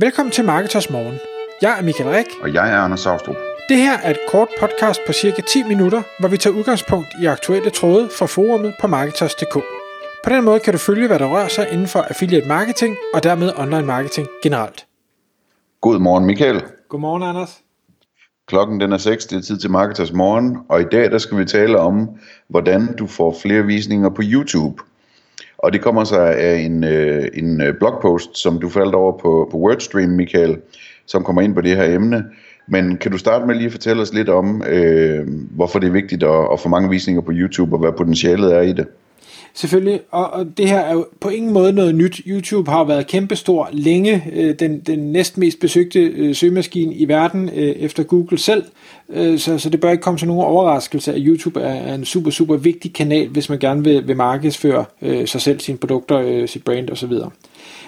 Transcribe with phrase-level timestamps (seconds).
[0.00, 1.18] Velkommen til Marketers Morgen.
[1.62, 2.26] Jeg er Michael Rik.
[2.42, 3.36] Og jeg er Anders Saustrup.
[3.68, 7.26] Det her er et kort podcast på cirka 10 minutter, hvor vi tager udgangspunkt i
[7.26, 9.54] aktuelle tråde fra forumet på Marketers.dk.
[10.24, 13.22] På den måde kan du følge, hvad der rører sig inden for affiliate marketing og
[13.22, 14.86] dermed online marketing generelt.
[15.80, 16.62] God morgen Michael.
[16.88, 17.60] Godmorgen Anders.
[18.46, 21.38] Klokken den er 6, det er tid til Marketers Morgen, og i dag der skal
[21.38, 22.08] vi tale om,
[22.48, 24.82] hvordan du får flere visninger på YouTube.
[25.58, 29.48] Og det kommer sig af en, øh, en øh, blogpost, som du faldt over på,
[29.50, 30.56] på Wordstream, Michael,
[31.06, 32.24] som kommer ind på det her emne.
[32.68, 35.92] Men kan du starte med lige at fortælle os lidt om, øh, hvorfor det er
[35.92, 38.86] vigtigt at, at få mange visninger på YouTube, og hvad potentialet er i det?
[39.54, 42.20] Selvfølgelig, og, og det her er jo på ingen måde noget nyt.
[42.26, 47.48] YouTube har været kæmpestor længe, øh, den, den næst mest besøgte øh, søgemaskine i verden
[47.48, 48.64] øh, efter Google selv,
[49.08, 52.04] øh, så, så det bør ikke komme som nogen overraskelse, at YouTube er, er en
[52.04, 56.18] super, super vigtig kanal, hvis man gerne vil, vil markedsføre øh, sig selv, sine produkter,
[56.18, 57.12] øh, sit brand osv.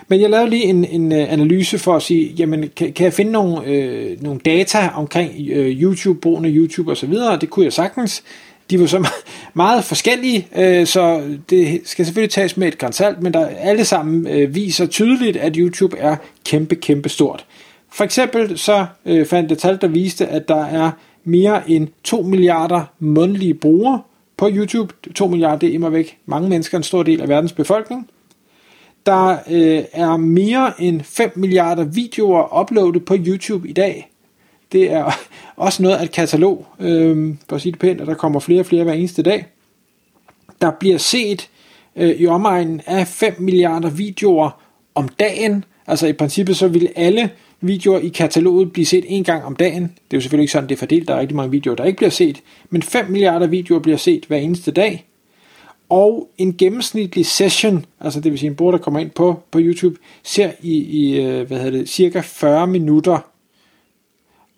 [0.08, 3.12] Men jeg lavede lige en, en øh, analyse for at sige, jamen kan, kan jeg
[3.12, 7.64] finde nogle, øh, nogle data omkring øh, YouTube, brugen af YouTube osv., og det kunne
[7.64, 8.22] jeg sagtens
[8.70, 9.08] de var så
[9.54, 14.26] meget forskellige, øh, så det skal selvfølgelig tages med et grænsalt, men der alle sammen
[14.26, 17.46] øh, viser tydeligt, at YouTube er kæmpe, kæmpe stort.
[17.92, 20.90] For eksempel så øh, fandt det tal, der viste, at der er
[21.24, 24.02] mere end 2 milliarder månedlige brugere
[24.36, 24.94] på YouTube.
[25.14, 28.08] 2 milliarder, det er immer væk mange mennesker, en stor del af verdens befolkning.
[29.06, 34.09] Der øh, er mere end 5 milliarder videoer uploadet på YouTube i dag.
[34.72, 35.12] Det er
[35.56, 38.60] også noget af et katalog, øh, for at sige det pænt, og der kommer flere
[38.60, 39.46] og flere hver eneste dag.
[40.60, 41.48] Der bliver set
[41.96, 44.60] øh, i omegnen af 5 milliarder videoer
[44.94, 45.64] om dagen.
[45.86, 49.82] Altså i princippet så vil alle videoer i kataloget blive set en gang om dagen.
[49.82, 51.08] Det er jo selvfølgelig ikke sådan, det er fordelt.
[51.08, 52.40] Der er rigtig mange videoer, der ikke bliver set.
[52.70, 55.06] Men 5 milliarder videoer bliver set hver eneste dag.
[55.88, 59.58] Og en gennemsnitlig session, altså det vil sige en bruger, der kommer ind på, på
[59.62, 63.29] YouTube, ser i, i øh, hvad hedder det, cirka 40 minutter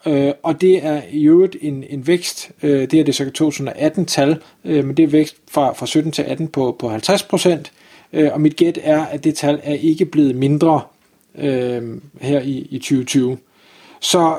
[0.06, 4.42] Øh, og det er i øvrigt en, en vækst, øh, det er det så 2018-tal,
[4.64, 7.72] øh, men det er vækst fra, fra 17 til 18 på, på 50 procent,
[8.12, 10.80] øh, og mit gæt er, at det tal er ikke blevet mindre
[11.38, 13.38] øh, her i, i 2020.
[14.00, 14.38] Så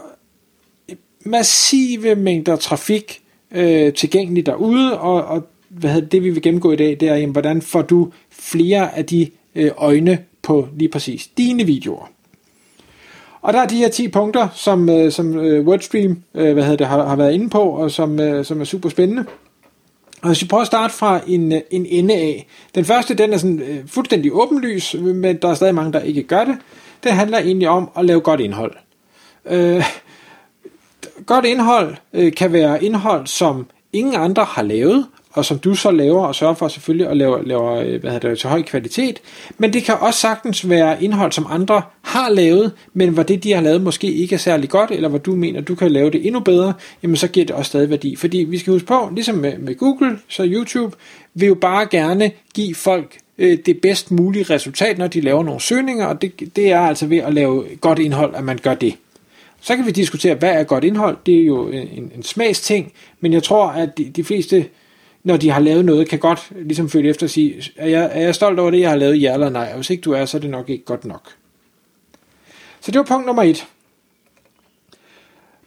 [0.90, 0.96] øh,
[1.26, 3.22] massive mængder trafik
[3.52, 7.16] øh, tilgængelig derude, og, og hvad hedder det, vi vil gennemgå i dag, det er,
[7.16, 12.13] jamen, hvordan får du flere af de øh, øjne på lige præcis dine videoer.
[13.44, 16.78] Og der er de her 10 punkter, som, øh, som øh, Wordstream øh, hvad hedder
[16.78, 19.26] det, har, har været inde på, og som, øh, som er super spændende.
[20.22, 22.48] Og hvis vi prøver at starte fra en, øh, en ende af.
[22.76, 26.24] Den første, den er sådan øh, fuldstændig åbenlys, men der er stadig mange, der ikke
[26.24, 26.58] gør det.
[27.04, 28.76] Det handler egentlig om at lave godt indhold.
[29.46, 29.84] Øh,
[31.26, 35.92] godt indhold øh, kan være indhold, som ingen andre har lavet, og som du så
[35.92, 39.22] laver og sørger for selvfølgelig at lave, lave øh, hvad hedder det, til høj kvalitet.
[39.58, 41.82] Men det kan også sagtens være indhold, som andre
[42.14, 45.18] har lavet, men hvor det, de har lavet, måske ikke er særlig godt, eller hvor
[45.18, 48.16] du mener, du kan lave det endnu bedre, jamen så giver det også stadig værdi.
[48.16, 50.96] Fordi vi skal huske på, ligesom med, med Google, så YouTube
[51.34, 55.62] vil jo bare gerne give folk øh, det bedst mulige resultat, når de laver nogle
[55.62, 58.96] søgninger, og det, det er altså ved at lave godt indhold, at man gør det.
[59.62, 61.18] Så kan vi diskutere, hvad er godt indhold.
[61.26, 64.66] Det er jo en, en smags ting, men jeg tror, at de, de fleste
[65.24, 68.22] når de har lavet noget, kan godt ligesom følge efter og sige, er jeg, er
[68.22, 70.26] jeg stolt over det, jeg har lavet, ja eller nej, og hvis ikke du er,
[70.26, 71.30] så er det nok ikke godt nok.
[72.84, 73.68] Så det var punkt nummer et.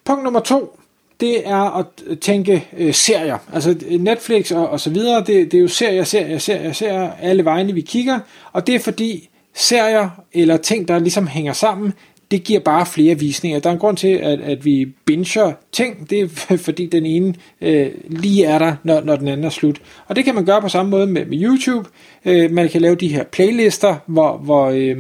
[0.05, 0.79] Punkt nummer to,
[1.21, 3.39] det er at øh, tænke øh, serier.
[3.53, 7.13] Altså øh, Netflix og, og så videre, det, det er jo serier, serier, serier, serier,
[7.13, 8.21] alle vejene vi kigger,
[8.53, 11.93] og det er fordi serier eller ting, der ligesom hænger sammen,
[12.31, 13.61] det giver bare flere visninger.
[13.61, 16.11] Der er en grund til, at, at vi binger ting.
[16.11, 19.81] Det er fordi den ene øh, lige er der, når, når den anden er slut.
[20.07, 21.89] Og det kan man gøre på samme måde med, med YouTube.
[22.25, 24.97] Øh, man kan lave de her playlister, hvor, hvor øh,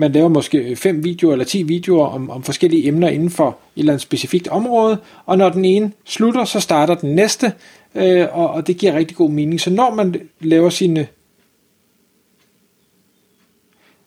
[0.00, 3.80] man laver måske fem videoer eller 10 videoer om, om forskellige emner inden for et
[3.80, 4.98] eller andet specifikt område.
[5.26, 7.52] Og når den ene slutter, så starter den næste.
[7.94, 9.60] Øh, og, og det giver rigtig god mening.
[9.60, 11.06] Så når man laver sine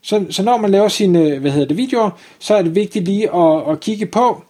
[0.02, 2.10] så, så når man laver sine hvad hedder det, videoer,
[2.40, 4.44] så er det vigtigt lige at, at kigge på,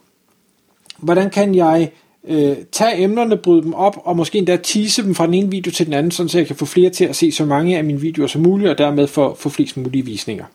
[0.97, 1.91] hvordan kan jeg
[2.27, 5.71] øh, tage emnerne, bryde dem op, og måske endda tease dem fra den ene video
[5.71, 8.01] til den anden, så jeg kan få flere til at se så mange af mine
[8.01, 10.45] videoer som muligt, og dermed få, få flest mulige visninger.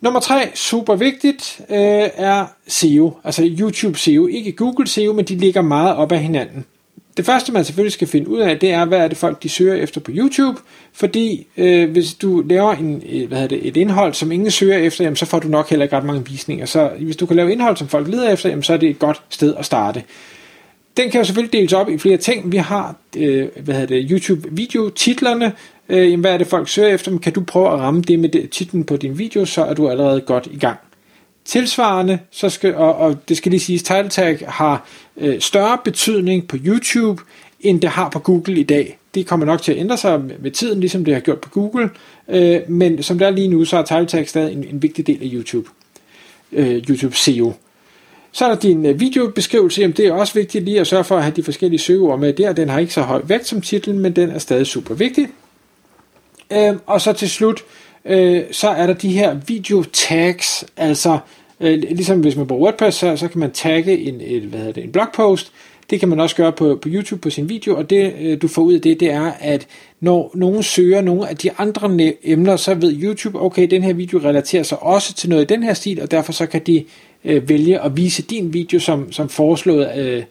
[0.00, 5.36] Nummer tre, super vigtigt, øh, er SEO, altså YouTube SEO, ikke Google SEO, men de
[5.36, 6.64] ligger meget op af hinanden.
[7.16, 9.48] Det første, man selvfølgelig skal finde ud af, det er, hvad er det folk, de
[9.48, 10.60] søger efter på YouTube.
[10.92, 14.78] Fordi øh, hvis du laver en, øh, hvad hedder det, et indhold, som ingen søger
[14.78, 16.66] efter, jamen, så får du nok heller ikke ret mange visninger.
[16.66, 18.98] Så hvis du kan lave indhold, som folk leder efter, jamen, så er det et
[18.98, 20.02] godt sted at starte.
[20.96, 22.52] Den kan jo selvfølgelig deles op i flere ting.
[22.52, 25.52] Vi har øh, hvad hedder det, YouTube-video-titlerne.
[25.90, 27.10] Øh, hvad er det, folk søger efter?
[27.10, 29.74] Men kan du prøve at ramme det med det, titlen på din video, så er
[29.74, 30.78] du allerede godt i gang.
[31.44, 36.48] Tilsvarende, så skal, og, og det skal lige siges, title tag har øh, større betydning
[36.48, 37.22] på YouTube,
[37.60, 38.98] end det har på Google i dag.
[39.14, 41.90] Det kommer nok til at ændre sig med tiden, ligesom det har gjort på Google,
[42.28, 45.06] øh, men som det er lige nu, så er title tag stadig en, en vigtig
[45.06, 45.68] del af YouTube.
[46.52, 47.52] Øh, YouTube SEO.
[48.32, 51.16] Så er der din øh, videobeskrivelse, jamen det er også vigtigt lige at sørge for
[51.16, 52.52] at have de forskellige søgeord med der.
[52.52, 55.28] Den har ikke så høj vægt som titlen, men den er stadig super vigtig.
[56.52, 57.64] Øh, og så til slut,
[58.04, 61.18] øh, så er der de her video tags, altså
[61.60, 64.72] øh, ligesom hvis man bruger WordPress, så, så kan man tagge en, et, hvad hedder
[64.72, 65.52] det, en blogpost.
[65.90, 68.48] Det kan man også gøre på, på YouTube på sin video, og det øh, du
[68.48, 69.66] får ud af det, det er, at
[70.00, 74.18] når nogen søger nogle af de andre emner, så ved YouTube, okay, den her video
[74.18, 76.84] relaterer sig også til noget i den her stil, og derfor så kan de
[77.24, 80.22] øh, vælge at vise din video som, som foreslået øh,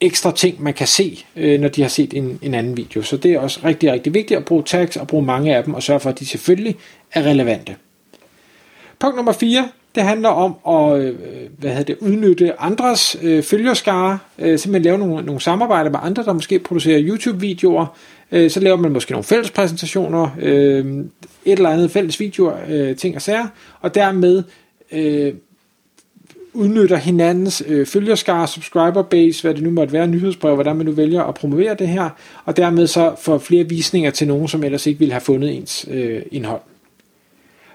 [0.00, 3.02] ekstra ting, man kan se, øh, når de har set en, en anden video.
[3.02, 5.74] Så det er også rigtig, rigtig vigtigt at bruge tags og bruge mange af dem,
[5.74, 6.76] og sørge for, at de selvfølgelig
[7.12, 7.76] er relevante.
[8.98, 11.14] Punkt nummer 4, det handler om at øh,
[11.58, 16.24] hvad hedder det, udnytte andres øh, følgerskare, øh, simpelthen lave nogle, nogle samarbejder med andre,
[16.24, 17.86] der måske producerer YouTube-videoer.
[18.32, 21.04] Øh, så laver man måske nogle fælles præsentationer, øh,
[21.44, 23.46] et eller andet fælles videoer, øh, ting og sager,
[23.80, 24.42] og dermed
[24.92, 25.34] øh,
[26.52, 30.92] udnytter hinandens øh, følgerskare, subscriber base, hvad det nu måtte være, nyhedsbrev, hvordan man nu
[30.92, 32.10] vælger at promovere det her,
[32.44, 35.86] og dermed så får flere visninger til nogen, som ellers ikke ville have fundet ens
[35.90, 36.60] øh, indhold.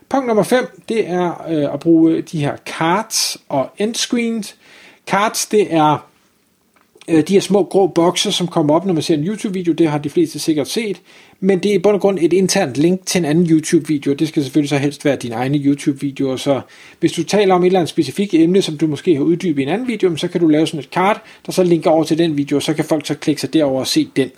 [0.09, 4.55] Punkt nummer 5, det er øh, at bruge de her cards og endscreens.
[5.07, 6.07] Cards, det er
[7.07, 9.88] øh, de her små grå bokse, som kommer op, når man ser en YouTube-video, det
[9.88, 11.01] har de fleste sikkert set,
[11.39, 14.27] men det er i bund og grund et internt link til en anden YouTube-video, det
[14.27, 16.61] skal selvfølgelig så helst være din egen YouTube-video, så
[17.00, 19.63] hvis du taler om et eller andet specifikt emne, som du måske har uddybet i
[19.63, 22.17] en anden video, så kan du lave sådan et kart, der så linker over til
[22.17, 24.31] den video, og så kan folk så klikke sig derover og se den.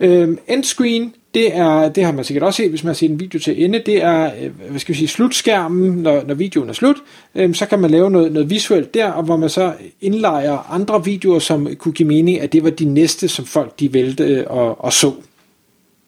[0.00, 3.20] Øhm, endscreen, det, er, det har man sikkert også set, hvis man har set en
[3.20, 6.72] video til ende, det er, øh, hvad skal vi sige, slutskærmen, når, når videoen er
[6.72, 6.96] slut,
[7.34, 11.04] øhm, så kan man lave noget, noget visuelt der, og hvor man så indlejer andre
[11.04, 14.44] videoer, som kunne give mening, at det var de næste, som folk de vælte øh,
[14.46, 15.12] og, og så,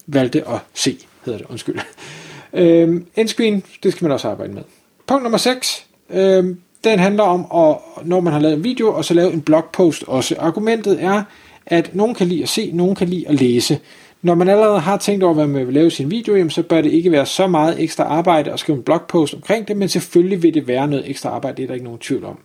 [0.06, 1.78] valgte at se, hedder det, undskyld.
[2.52, 4.62] Øhm, endscreen, det skal man også arbejde med.
[5.06, 9.04] Punkt nummer 6, øhm, den handler om, at, når man har lavet en video, og
[9.04, 10.34] så lave en blogpost også.
[10.38, 11.22] Argumentet er,
[11.70, 13.78] at nogen kan lide at se, nogen kan lide at læse.
[14.22, 16.80] Når man allerede har tænkt over, hvad man vil lave sin video, jamen, så bør
[16.80, 20.42] det ikke være så meget ekstra arbejde at skrive en blogpost omkring det, men selvfølgelig
[20.42, 22.38] vil det være noget ekstra arbejde, det er der ikke nogen tvivl om.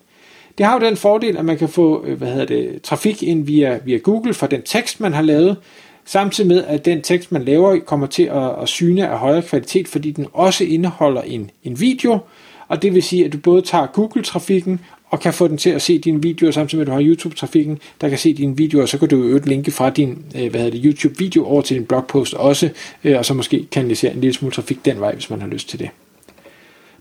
[0.57, 3.45] Det har jo den fordel, at man kan få øh, hvad hedder det, trafik ind
[3.45, 5.57] via, via Google for den tekst, man har lavet,
[6.05, 9.87] samtidig med, at den tekst, man laver, kommer til at, at syne af højere kvalitet,
[9.87, 12.19] fordi den også indeholder en, en video,
[12.67, 14.79] og det vil sige, at du både tager Google-trafikken
[15.09, 17.79] og kan få den til at se dine videoer, samtidig med at du har YouTube-trafikken,
[18.01, 20.61] der kan se dine videoer, og så kan du jo linke fra din øh, hvad
[20.61, 22.69] hedder det, YouTube-video over til din blogpost også,
[23.03, 25.69] øh, og så måske kanalisere en lille smule trafik den vej, hvis man har lyst
[25.69, 25.89] til det.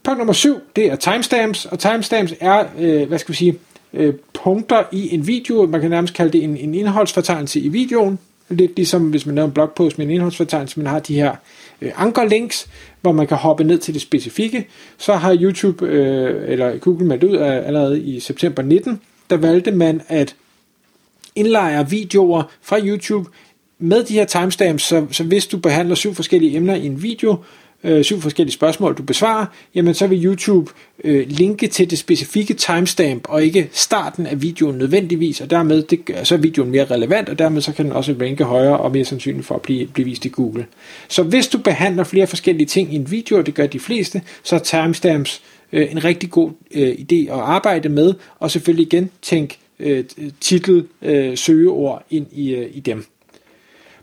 [0.02, 3.54] Punkt nummer 7, det er timestamps, og timestamps er, øh, hvad skal vi sige,
[3.94, 4.14] øh,
[4.44, 8.18] punkter i en video, man kan nærmest kalde det en, en indholdsfortegnelse i videoen,
[8.48, 11.36] lidt ligesom hvis man laver en blogpost med en indholdsfortegnelse, man har de her
[11.80, 12.68] øh, ankerlinks,
[13.00, 14.68] hvor man kan hoppe ned til det specifikke.
[14.98, 19.00] Så har YouTube øh, eller Google meldt ud øh, allerede i september 19,
[19.30, 20.36] der valgte man at
[21.34, 23.30] indlejre videoer fra YouTube
[23.78, 27.36] med de her timestamps, så, så hvis du behandler syv forskellige emner i en video,
[27.84, 30.70] øh, syv forskellige spørgsmål, du besvarer, jamen så vil YouTube
[31.04, 36.00] øh, linke til det specifikke timestamp, og ikke starten af videoen nødvendigvis, og dermed det,
[36.22, 39.04] så er videoen mere relevant, og dermed så kan den også ranke højere og mere
[39.04, 40.66] sandsynligt for at blive, blive vist i Google.
[41.08, 44.22] Så hvis du behandler flere forskellige ting i en video, og det gør de fleste,
[44.42, 45.42] så er timestamps
[45.72, 50.04] øh, en rigtig god øh, idé at arbejde med, og selvfølgelig igen tænk øh,
[50.40, 53.04] titel, øh, søgeord ind i, øh, i dem.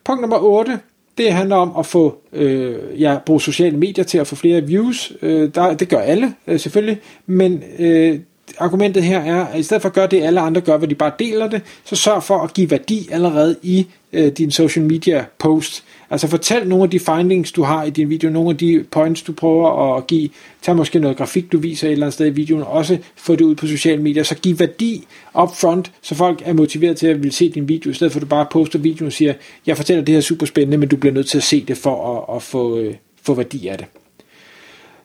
[0.04, 0.80] Punkt nummer 8,
[1.18, 5.14] det handler om at få øh, ja, bruge sociale medier til at få flere views.
[5.22, 8.20] Øh, der, det gør alle øh, selvfølgelig, men øh,
[8.58, 10.96] argumentet her er, at i stedet for at gøre det, alle andre gør, hvor de
[10.96, 15.26] bare deler det, så sørg for at give værdi allerede i øh, din social media
[15.40, 15.84] post.
[16.10, 19.22] Altså fortæl nogle af de findings, du har i din video, nogle af de points,
[19.22, 20.30] du prøver at give.
[20.62, 23.46] Tag måske noget grafik, du viser et eller andet sted i videoen, også få det
[23.46, 24.24] ud på sociale medier.
[24.24, 25.08] Så giv værdi
[25.42, 28.20] up front, så folk er motiveret til at vil se din video, i stedet for
[28.20, 29.34] at du bare poster videoen og siger,
[29.66, 32.28] jeg fortæller det her super spændende, men du bliver nødt til at se det for
[32.30, 34.01] at, at få, øh, få værdi af det.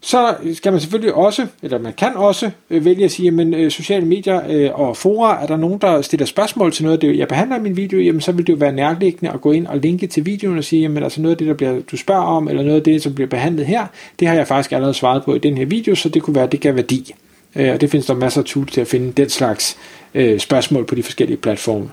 [0.06, 3.70] Så skal man selvfølgelig også, eller man kan også øh, vælge at sige, at øh,
[3.70, 7.18] sociale medier øh, og fora, er der nogen, der stiller spørgsmål til noget af det,
[7.18, 9.66] jeg behandler i min video, jamen så vil det jo være nærliggende at gå ind
[9.66, 12.22] og linke til videoen og sige, jamen altså noget af det, der bliver, du spørger
[12.22, 13.86] om, eller noget af det, som bliver behandlet her,
[14.20, 16.44] det har jeg faktisk allerede svaret på i den her video, så det kunne være,
[16.44, 17.14] at det gav værdi.
[17.56, 19.76] Øh, og det findes der masser af tools til at finde den slags
[20.14, 21.90] øh, spørgsmål på de forskellige platforme.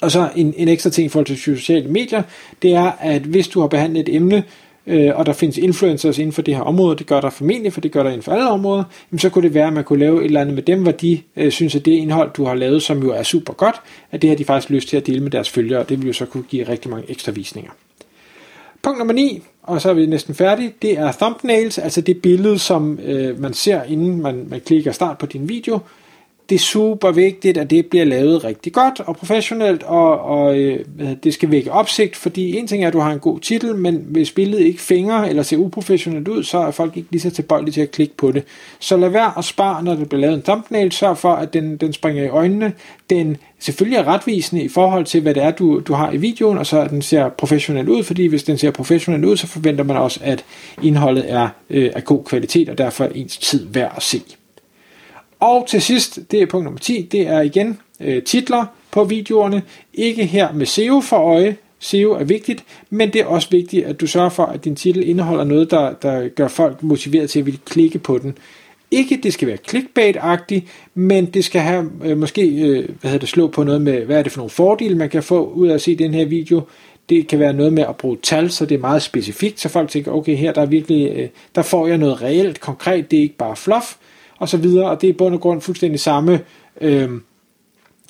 [0.00, 2.22] Og så en, en ekstra ting i forhold til sociale medier,
[2.62, 4.44] det er, at hvis du har behandlet et emne,
[4.88, 7.80] øh, og der findes influencers inden for det her område, det gør der formentlig, for
[7.80, 9.98] det gør der inden for alle områder, jamen så kunne det være, at man kunne
[9.98, 12.54] lave et eller andet med dem, hvor de øh, synes, at det indhold, du har
[12.54, 13.76] lavet, som jo er super godt,
[14.10, 16.06] at det har de faktisk lyst til at dele med deres følgere, og det vil
[16.06, 17.70] jo så kunne give rigtig mange ekstra visninger.
[18.82, 22.58] Punkt nummer 9, og så er vi næsten færdige, det er thumbnails, altså det billede,
[22.58, 25.78] som øh, man ser, inden man, man klikker start på din video,
[26.48, 30.84] det er super vigtigt, at det bliver lavet rigtig godt og professionelt, og, og øh,
[31.24, 34.04] det skal vække opsigt, fordi en ting er, at du har en god titel, men
[34.08, 37.72] hvis billedet ikke fænger eller ser uprofessionelt ud, så er folk ikke lige så tilbøjelige
[37.72, 38.44] til at klikke på det.
[38.78, 41.76] Så lad være at spare, når det bliver lavet en thumbnail, sørg for, at den,
[41.76, 42.72] den springer i øjnene,
[43.10, 46.58] den selvfølgelig er retvisende i forhold til, hvad det er, du, du har i videoen,
[46.58, 49.84] og så at den ser professionelt ud, fordi hvis den ser professionelt ud, så forventer
[49.84, 50.44] man også, at
[50.82, 54.22] indholdet er øh, af god kvalitet, og derfor er ens tid værd at se.
[55.40, 59.62] Og til sidst, det er punkt nummer 10, det er igen øh, titler på videoerne.
[59.94, 61.56] Ikke her med SEO for øje.
[61.80, 65.08] SEO er vigtigt, men det er også vigtigt, at du sørger for, at din titel
[65.08, 68.38] indeholder noget, der, der gør folk motiveret til at ville klikke på den.
[68.90, 73.28] Ikke, det skal være clickbait-agtigt, men det skal have øh, måske øh, hvad hedder det,
[73.28, 75.74] slå på noget med, hvad er det for nogle fordele, man kan få ud af
[75.74, 76.62] at se den her video.
[77.08, 79.90] Det kan være noget med at bruge tal, så det er meget specifikt, så folk
[79.90, 83.22] tænker, okay, her der er virkelig, øh, der får jeg noget reelt, konkret, det er
[83.22, 83.94] ikke bare fluff
[84.38, 86.40] og så videre, og det er i bund og grund fuldstændig samme
[86.80, 87.10] øh,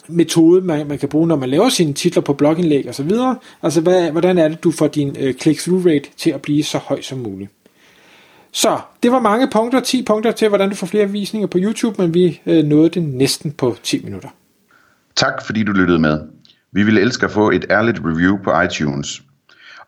[0.09, 3.37] metode, man, man kan bruge, når man laver sine titler på blogindlæg og så videre.
[3.63, 6.79] Altså, hvad, hvordan er det, du får din øh, click-through rate til at blive så
[6.79, 7.51] høj som muligt.
[8.53, 12.03] Så, det var mange punkter, 10 punkter til, hvordan du får flere visninger på YouTube,
[12.03, 14.29] men vi øh, nåede det næsten på 10 minutter.
[15.17, 16.21] Tak fordi du lyttede med.
[16.73, 19.23] Vi ville elske at få et ærligt review på iTunes.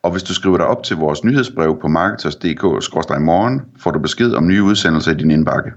[0.03, 4.47] Og hvis du skriver dig op til vores nyhedsbrev på marketers.dk-morgen, får du besked om
[4.47, 5.71] nye udsendelser i din indbakke.